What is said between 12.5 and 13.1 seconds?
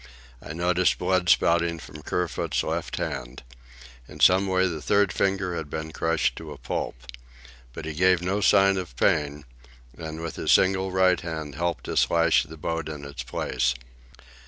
boat in